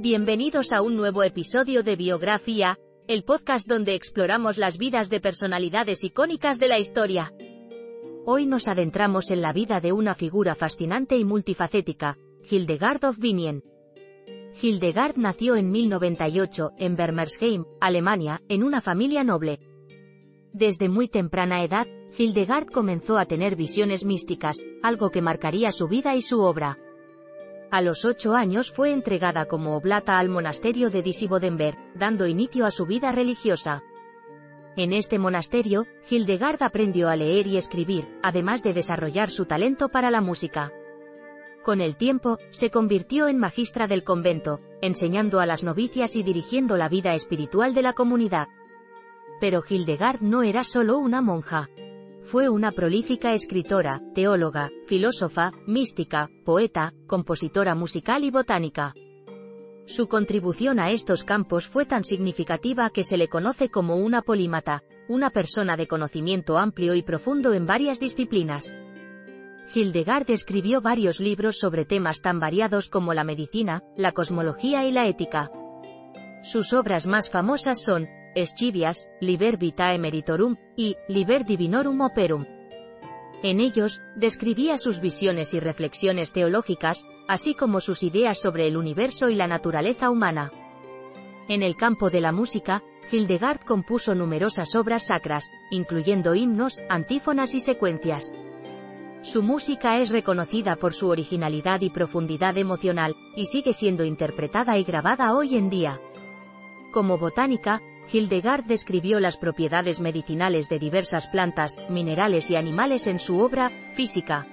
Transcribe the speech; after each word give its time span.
Bienvenidos 0.00 0.70
a 0.72 0.80
un 0.80 0.94
nuevo 0.94 1.24
episodio 1.24 1.82
de 1.82 1.96
Biografía, 1.96 2.78
el 3.08 3.24
podcast 3.24 3.66
donde 3.66 3.96
exploramos 3.96 4.56
las 4.56 4.78
vidas 4.78 5.10
de 5.10 5.18
personalidades 5.18 6.04
icónicas 6.04 6.60
de 6.60 6.68
la 6.68 6.78
historia. 6.78 7.34
Hoy 8.24 8.46
nos 8.46 8.68
adentramos 8.68 9.32
en 9.32 9.42
la 9.42 9.52
vida 9.52 9.80
de 9.80 9.90
una 9.90 10.14
figura 10.14 10.54
fascinante 10.54 11.18
y 11.18 11.24
multifacética, 11.24 12.16
Hildegard 12.48 13.06
of 13.06 13.18
Bingen. 13.18 13.64
Hildegard 14.62 15.16
nació 15.16 15.56
en 15.56 15.72
1098, 15.72 16.74
en 16.78 16.94
Bermersheim, 16.94 17.64
Alemania, 17.80 18.40
en 18.48 18.62
una 18.62 18.80
familia 18.80 19.24
noble. 19.24 19.58
Desde 20.52 20.88
muy 20.88 21.08
temprana 21.08 21.64
edad, 21.64 21.88
Hildegard 22.16 22.66
comenzó 22.66 23.18
a 23.18 23.26
tener 23.26 23.56
visiones 23.56 24.04
místicas, 24.04 24.64
algo 24.80 25.10
que 25.10 25.22
marcaría 25.22 25.72
su 25.72 25.88
vida 25.88 26.14
y 26.14 26.22
su 26.22 26.40
obra. 26.40 26.78
A 27.70 27.82
los 27.82 28.06
ocho 28.06 28.34
años 28.34 28.72
fue 28.72 28.92
entregada 28.92 29.46
como 29.46 29.76
oblata 29.76 30.18
al 30.18 30.30
monasterio 30.30 30.88
de 30.88 31.02
Disibodenberg, 31.02 31.76
dando 31.94 32.26
inicio 32.26 32.64
a 32.64 32.70
su 32.70 32.86
vida 32.86 33.12
religiosa. 33.12 33.82
En 34.74 34.94
este 34.94 35.18
monasterio, 35.18 35.86
Hildegard 36.08 36.62
aprendió 36.62 37.10
a 37.10 37.16
leer 37.16 37.46
y 37.46 37.58
escribir, 37.58 38.08
además 38.22 38.62
de 38.62 38.72
desarrollar 38.72 39.28
su 39.28 39.44
talento 39.44 39.90
para 39.90 40.10
la 40.10 40.22
música. 40.22 40.72
Con 41.62 41.82
el 41.82 41.96
tiempo, 41.96 42.38
se 42.50 42.70
convirtió 42.70 43.28
en 43.28 43.36
magistra 43.36 43.86
del 43.86 44.02
convento, 44.02 44.60
enseñando 44.80 45.38
a 45.38 45.44
las 45.44 45.62
novicias 45.62 46.16
y 46.16 46.22
dirigiendo 46.22 46.78
la 46.78 46.88
vida 46.88 47.12
espiritual 47.12 47.74
de 47.74 47.82
la 47.82 47.92
comunidad. 47.92 48.48
Pero 49.40 49.62
Hildegard 49.68 50.22
no 50.22 50.42
era 50.42 50.64
solo 50.64 50.96
una 50.96 51.20
monja. 51.20 51.68
Fue 52.30 52.50
una 52.50 52.72
prolífica 52.72 53.32
escritora, 53.32 54.02
teóloga, 54.14 54.70
filósofa, 54.86 55.50
mística, 55.66 56.28
poeta, 56.44 56.92
compositora 57.06 57.74
musical 57.74 58.22
y 58.22 58.30
botánica. 58.30 58.92
Su 59.86 60.08
contribución 60.08 60.78
a 60.78 60.90
estos 60.90 61.24
campos 61.24 61.66
fue 61.66 61.86
tan 61.86 62.04
significativa 62.04 62.90
que 62.90 63.02
se 63.02 63.16
le 63.16 63.28
conoce 63.28 63.70
como 63.70 63.96
una 63.96 64.20
polímata, 64.20 64.82
una 65.08 65.30
persona 65.30 65.78
de 65.78 65.86
conocimiento 65.88 66.58
amplio 66.58 66.94
y 66.94 67.02
profundo 67.02 67.54
en 67.54 67.64
varias 67.64 67.98
disciplinas. 67.98 68.76
Hildegard 69.74 70.30
escribió 70.30 70.82
varios 70.82 71.20
libros 71.20 71.56
sobre 71.58 71.86
temas 71.86 72.20
tan 72.20 72.40
variados 72.40 72.90
como 72.90 73.14
la 73.14 73.24
medicina, 73.24 73.82
la 73.96 74.12
cosmología 74.12 74.86
y 74.86 74.92
la 74.92 75.08
ética. 75.08 75.50
Sus 76.42 76.74
obras 76.74 77.06
más 77.06 77.30
famosas 77.30 77.82
son 77.82 78.06
Eschivias, 78.34 79.10
Liber 79.20 79.56
Vitae 79.56 79.98
Meritorum 79.98 80.56
y 80.76 80.96
Liber 81.08 81.44
Divinorum 81.44 82.00
Operum. 82.00 82.46
En 83.42 83.60
ellos, 83.60 84.02
describía 84.16 84.78
sus 84.78 85.00
visiones 85.00 85.54
y 85.54 85.60
reflexiones 85.60 86.32
teológicas, 86.32 87.06
así 87.28 87.54
como 87.54 87.80
sus 87.80 88.02
ideas 88.02 88.40
sobre 88.40 88.66
el 88.66 88.76
universo 88.76 89.28
y 89.28 89.36
la 89.36 89.46
naturaleza 89.46 90.10
humana. 90.10 90.50
En 91.48 91.62
el 91.62 91.76
campo 91.76 92.10
de 92.10 92.20
la 92.20 92.32
música, 92.32 92.82
Hildegard 93.10 93.60
compuso 93.60 94.14
numerosas 94.14 94.74
obras 94.74 95.06
sacras, 95.06 95.50
incluyendo 95.70 96.34
himnos, 96.34 96.78
antífonas 96.88 97.54
y 97.54 97.60
secuencias. 97.60 98.34
Su 99.22 99.42
música 99.42 99.98
es 99.98 100.10
reconocida 100.10 100.76
por 100.76 100.92
su 100.92 101.08
originalidad 101.08 101.80
y 101.80 101.90
profundidad 101.90 102.56
emocional, 102.58 103.16
y 103.34 103.46
sigue 103.46 103.72
siendo 103.72 104.04
interpretada 104.04 104.78
y 104.78 104.84
grabada 104.84 105.34
hoy 105.34 105.56
en 105.56 105.70
día. 105.70 106.00
Como 106.92 107.18
botánica, 107.18 107.82
Hildegard 108.10 108.64
describió 108.64 109.20
las 109.20 109.36
propiedades 109.36 110.00
medicinales 110.00 110.68
de 110.68 110.78
diversas 110.78 111.28
plantas, 111.28 111.80
minerales 111.88 112.50
y 112.50 112.56
animales 112.56 113.06
en 113.06 113.18
su 113.18 113.38
obra, 113.40 113.70
Física. 113.94 114.46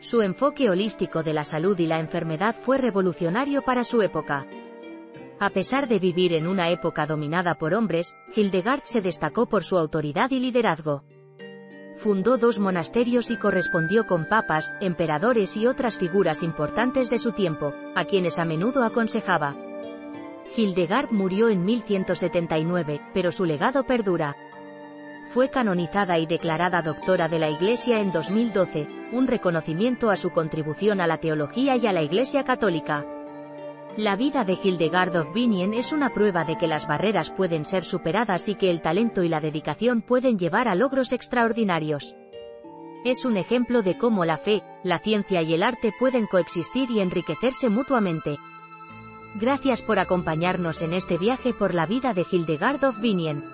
Su 0.00 0.22
enfoque 0.22 0.70
holístico 0.70 1.22
de 1.22 1.34
la 1.34 1.44
salud 1.44 1.78
y 1.78 1.86
la 1.86 2.00
enfermedad 2.00 2.54
fue 2.54 2.78
revolucionario 2.78 3.62
para 3.62 3.84
su 3.84 4.02
época. 4.02 4.46
A 5.38 5.50
pesar 5.50 5.88
de 5.88 5.98
vivir 5.98 6.32
en 6.32 6.46
una 6.46 6.70
época 6.70 7.06
dominada 7.06 7.56
por 7.56 7.74
hombres, 7.74 8.14
Hildegard 8.34 8.82
se 8.84 9.00
destacó 9.00 9.46
por 9.46 9.64
su 9.64 9.76
autoridad 9.78 10.30
y 10.30 10.38
liderazgo 10.38 11.04
fundó 12.00 12.38
dos 12.38 12.58
monasterios 12.58 13.30
y 13.30 13.36
correspondió 13.36 14.06
con 14.06 14.24
papas, 14.24 14.74
emperadores 14.80 15.54
y 15.58 15.66
otras 15.66 15.98
figuras 15.98 16.42
importantes 16.42 17.10
de 17.10 17.18
su 17.18 17.32
tiempo, 17.32 17.74
a 17.94 18.06
quienes 18.06 18.38
a 18.38 18.46
menudo 18.46 18.84
aconsejaba. 18.84 19.54
Hildegard 20.56 21.12
murió 21.12 21.48
en 21.48 21.64
1179, 21.64 23.00
pero 23.14 23.30
su 23.30 23.44
legado 23.44 23.84
perdura. 23.84 24.36
Fue 25.28 25.48
canonizada 25.48 26.18
y 26.18 26.26
declarada 26.26 26.82
doctora 26.82 27.28
de 27.28 27.38
la 27.38 27.50
Iglesia 27.50 28.00
en 28.00 28.10
2012, 28.10 28.88
un 29.12 29.28
reconocimiento 29.28 30.10
a 30.10 30.16
su 30.16 30.30
contribución 30.30 31.00
a 31.00 31.06
la 31.06 31.18
teología 31.18 31.76
y 31.76 31.86
a 31.86 31.92
la 31.92 32.02
Iglesia 32.02 32.42
católica. 32.42 33.06
La 33.96 34.16
vida 34.16 34.44
de 34.44 34.58
Hildegard 34.60 35.16
of 35.16 35.32
Bingen 35.32 35.72
es 35.72 35.92
una 35.92 36.10
prueba 36.10 36.44
de 36.44 36.56
que 36.56 36.66
las 36.66 36.86
barreras 36.86 37.30
pueden 37.30 37.64
ser 37.64 37.84
superadas 37.84 38.48
y 38.48 38.56
que 38.56 38.70
el 38.70 38.80
talento 38.80 39.22
y 39.22 39.28
la 39.28 39.40
dedicación 39.40 40.02
pueden 40.02 40.38
llevar 40.38 40.66
a 40.66 40.74
logros 40.74 41.12
extraordinarios. 41.12 42.16
Es 43.04 43.24
un 43.24 43.36
ejemplo 43.36 43.82
de 43.82 43.96
cómo 43.96 44.24
la 44.24 44.36
fe, 44.36 44.62
la 44.82 44.98
ciencia 44.98 45.42
y 45.42 45.54
el 45.54 45.62
arte 45.62 45.92
pueden 45.98 46.26
coexistir 46.26 46.90
y 46.90 47.00
enriquecerse 47.00 47.68
mutuamente. 47.68 48.36
Gracias 49.34 49.82
por 49.82 49.98
acompañarnos 49.98 50.82
en 50.82 50.92
este 50.92 51.16
viaje 51.16 51.54
por 51.54 51.72
la 51.72 51.86
vida 51.86 52.14
de 52.14 52.26
Hildegard 52.30 52.84
of 52.84 53.00
Bingen. 53.00 53.44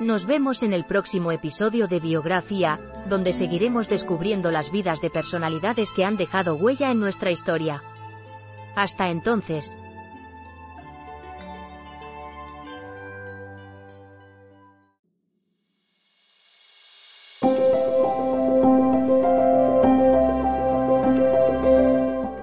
Nos 0.00 0.26
vemos 0.26 0.62
en 0.62 0.72
el 0.72 0.84
próximo 0.84 1.32
episodio 1.32 1.86
de 1.86 1.98
Biografía, 1.98 2.78
donde 3.08 3.32
seguiremos 3.32 3.88
descubriendo 3.88 4.50
las 4.50 4.70
vidas 4.70 5.00
de 5.00 5.10
personalidades 5.10 5.92
que 5.92 6.04
han 6.04 6.16
dejado 6.16 6.56
huella 6.56 6.90
en 6.90 7.00
nuestra 7.00 7.30
historia. 7.30 7.82
Hasta 8.74 9.08
entonces. 9.08 9.76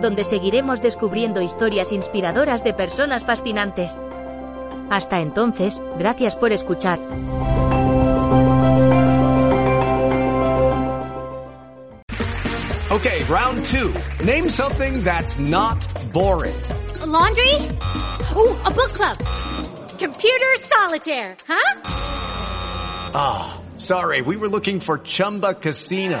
donde 0.00 0.24
seguiremos 0.24 0.80
descubriendo 0.80 1.40
historias 1.40 1.92
inspiradoras 1.92 2.64
de 2.64 2.74
personas 2.74 3.24
fascinantes. 3.24 4.00
Hasta 4.90 5.20
entonces, 5.20 5.82
gracias 5.98 6.36
por 6.36 6.52
escuchar. 6.52 6.98
Okay, 12.90 13.22
round 13.24 13.64
two. 13.66 13.94
Name 14.24 14.48
something 14.48 15.04
that's 15.04 15.38
not 15.38 15.78
boring. 16.12 16.56
laundry? 17.10 17.54
Ooh, 18.36 18.54
a 18.64 18.70
book 18.70 18.92
club. 18.92 19.16
Computer 19.98 20.56
solitaire, 20.66 21.36
huh? 21.46 21.80
Ah, 23.12 23.60
oh, 23.60 23.78
sorry, 23.78 24.22
we 24.22 24.36
were 24.36 24.48
looking 24.48 24.80
for 24.80 24.98
Chumba 24.98 25.54
Casino. 25.54 26.20